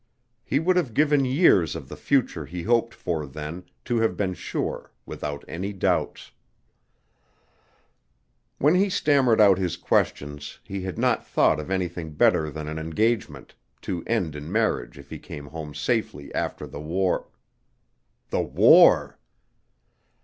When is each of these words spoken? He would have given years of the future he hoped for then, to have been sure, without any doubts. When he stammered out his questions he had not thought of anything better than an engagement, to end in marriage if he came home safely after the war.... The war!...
He 0.43 0.57
would 0.57 0.77
have 0.77 0.95
given 0.95 1.25
years 1.25 1.75
of 1.75 1.87
the 1.87 1.95
future 1.95 2.47
he 2.47 2.63
hoped 2.63 2.91
for 2.91 3.27
then, 3.27 3.65
to 3.85 3.99
have 3.99 4.17
been 4.17 4.33
sure, 4.33 4.91
without 5.05 5.45
any 5.47 5.73
doubts. 5.73 6.31
When 8.57 8.73
he 8.73 8.89
stammered 8.89 9.39
out 9.39 9.59
his 9.59 9.77
questions 9.77 10.57
he 10.63 10.81
had 10.81 10.97
not 10.97 11.27
thought 11.27 11.59
of 11.59 11.69
anything 11.69 12.13
better 12.15 12.49
than 12.49 12.67
an 12.67 12.79
engagement, 12.79 13.53
to 13.81 14.03
end 14.07 14.35
in 14.35 14.51
marriage 14.51 14.97
if 14.97 15.11
he 15.11 15.19
came 15.19 15.45
home 15.45 15.75
safely 15.75 16.33
after 16.33 16.65
the 16.65 16.81
war.... 16.81 17.27
The 18.31 18.41
war!... 18.41 19.19